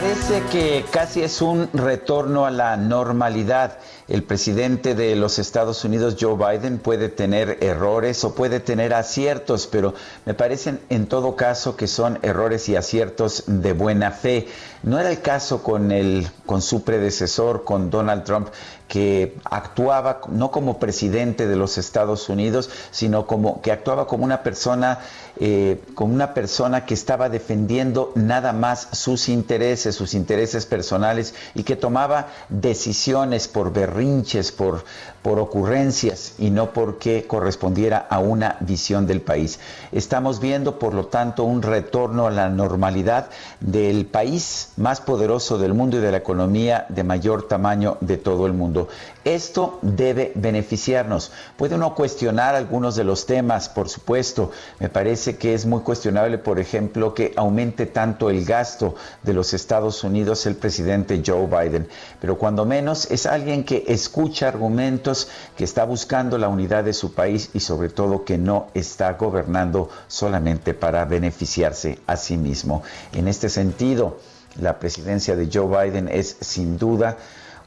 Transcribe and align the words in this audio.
Parece 0.00 0.42
que 0.50 0.84
casi 0.90 1.22
es 1.22 1.42
un 1.42 1.68
retorno 1.74 2.46
a 2.46 2.50
la 2.50 2.78
normalidad. 2.78 3.76
El 4.08 4.22
presidente 4.22 4.94
de 4.94 5.14
los 5.14 5.38
Estados 5.38 5.84
Unidos, 5.84 6.16
Joe 6.18 6.36
Biden, 6.36 6.78
puede 6.78 7.10
tener 7.10 7.58
errores 7.60 8.24
o 8.24 8.34
puede 8.34 8.60
tener 8.60 8.94
aciertos, 8.94 9.66
pero 9.66 9.92
me 10.24 10.32
parecen 10.32 10.80
en 10.88 11.06
todo 11.06 11.36
caso 11.36 11.76
que 11.76 11.86
son 11.86 12.18
errores 12.22 12.68
y 12.70 12.76
aciertos 12.76 13.44
de 13.46 13.74
buena 13.74 14.10
fe. 14.10 14.48
No 14.82 14.98
era 14.98 15.10
el 15.10 15.20
caso 15.20 15.62
con, 15.62 15.92
el, 15.92 16.26
con 16.46 16.62
su 16.62 16.82
predecesor, 16.82 17.64
con 17.64 17.90
Donald 17.90 18.24
Trump, 18.24 18.48
que 18.90 19.36
actuaba 19.44 20.20
no 20.30 20.50
como 20.50 20.80
presidente 20.80 21.46
de 21.46 21.54
los 21.54 21.78
Estados 21.78 22.28
Unidos, 22.28 22.70
sino 22.90 23.24
como 23.26 23.62
que 23.62 23.70
actuaba 23.70 24.08
como 24.08 24.24
una 24.24 24.42
persona, 24.42 24.98
eh, 25.38 25.80
como 25.94 26.12
una 26.12 26.34
persona 26.34 26.86
que 26.86 26.94
estaba 26.94 27.28
defendiendo 27.28 28.10
nada 28.16 28.52
más 28.52 28.88
sus 28.90 29.28
intereses, 29.28 29.89
sus 29.92 30.14
intereses 30.14 30.66
personales 30.66 31.34
y 31.54 31.62
que 31.62 31.76
tomaba 31.76 32.28
decisiones 32.48 33.48
por 33.48 33.72
berrinches, 33.72 34.52
por, 34.52 34.84
por 35.22 35.38
ocurrencias 35.38 36.34
y 36.38 36.50
no 36.50 36.72
porque 36.72 37.26
correspondiera 37.26 38.06
a 38.08 38.18
una 38.18 38.56
visión 38.60 39.06
del 39.06 39.20
país. 39.20 39.58
Estamos 39.92 40.40
viendo, 40.40 40.78
por 40.78 40.94
lo 40.94 41.06
tanto, 41.06 41.44
un 41.44 41.62
retorno 41.62 42.26
a 42.26 42.30
la 42.30 42.48
normalidad 42.48 43.30
del 43.60 44.06
país 44.06 44.72
más 44.76 45.00
poderoso 45.00 45.58
del 45.58 45.74
mundo 45.74 45.98
y 45.98 46.00
de 46.00 46.10
la 46.10 46.18
economía 46.18 46.86
de 46.88 47.04
mayor 47.04 47.48
tamaño 47.48 47.98
de 48.00 48.16
todo 48.16 48.46
el 48.46 48.52
mundo. 48.52 48.88
Esto 49.24 49.78
debe 49.82 50.32
beneficiarnos. 50.34 51.32
Puede 51.56 51.74
uno 51.74 51.94
cuestionar 51.94 52.54
algunos 52.54 52.96
de 52.96 53.04
los 53.04 53.26
temas, 53.26 53.68
por 53.68 53.88
supuesto. 53.88 54.50
Me 54.78 54.88
parece 54.88 55.36
que 55.36 55.52
es 55.52 55.66
muy 55.66 55.80
cuestionable, 55.80 56.38
por 56.38 56.58
ejemplo, 56.58 57.14
que 57.14 57.34
aumente 57.36 57.86
tanto 57.86 58.30
el 58.30 58.44
gasto 58.44 58.94
de 59.22 59.34
los 59.34 59.52
Estados 59.80 60.04
Unidos 60.04 60.44
el 60.44 60.56
presidente 60.56 61.22
Joe 61.24 61.46
Biden. 61.46 61.88
Pero 62.20 62.36
cuando 62.36 62.66
menos 62.66 63.10
es 63.10 63.24
alguien 63.24 63.64
que 63.64 63.84
escucha 63.88 64.48
argumentos, 64.48 65.28
que 65.56 65.64
está 65.64 65.84
buscando 65.84 66.36
la 66.36 66.48
unidad 66.48 66.84
de 66.84 66.92
su 66.92 67.14
país 67.14 67.48
y 67.54 67.60
sobre 67.60 67.88
todo 67.88 68.24
que 68.26 68.36
no 68.36 68.66
está 68.74 69.14
gobernando 69.14 69.88
solamente 70.06 70.74
para 70.74 71.06
beneficiarse 71.06 71.98
a 72.06 72.16
sí 72.16 72.36
mismo. 72.36 72.82
En 73.14 73.26
este 73.26 73.48
sentido, 73.48 74.18
la 74.60 74.78
presidencia 74.78 75.34
de 75.34 75.48
Joe 75.50 75.90
Biden 75.90 76.08
es 76.08 76.36
sin 76.40 76.76
duda 76.76 77.16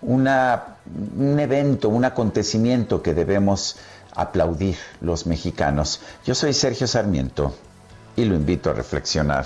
un 0.04 0.28
evento, 1.40 1.90
un 1.90 2.06
acontecimiento 2.06 3.02
que 3.02 3.16
debemos 3.16 3.78
aplaudir 4.16 4.78
los 5.02 5.26
mexicanos. 5.26 6.00
Yo 6.28 6.36
soy 6.36 6.54
Sergio 6.54 6.86
Sarmiento 6.86 7.56
y 8.16 8.26
lo 8.26 8.36
invito 8.36 8.70
a 8.70 8.74
reflexionar. 8.74 9.46